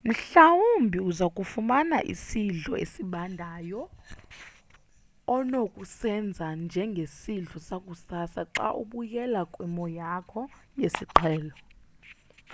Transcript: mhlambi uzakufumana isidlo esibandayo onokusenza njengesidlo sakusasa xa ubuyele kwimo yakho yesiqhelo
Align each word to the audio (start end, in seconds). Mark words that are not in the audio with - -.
mhlambi 0.09 0.99
uzakufumana 1.09 1.97
isidlo 2.13 2.73
esibandayo 2.83 3.81
onokusenza 5.35 6.45
njengesidlo 6.63 7.57
sakusasa 7.67 8.41
xa 8.55 8.67
ubuyele 8.81 9.41
kwimo 9.53 9.85
yakho 9.99 10.41
yesiqhelo 10.81 11.55